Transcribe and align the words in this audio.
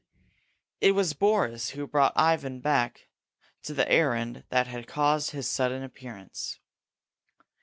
It 0.79 0.93
was 0.93 1.13
Boris 1.13 1.69
who 1.69 1.85
brought 1.85 2.13
Ivan 2.17 2.59
back 2.59 3.09
to 3.61 3.71
the 3.71 3.87
errand 3.87 4.45
that 4.49 4.65
had 4.65 4.87
caused 4.87 5.29
his 5.29 5.47
sudden 5.47 5.83
appearance. 5.83 6.59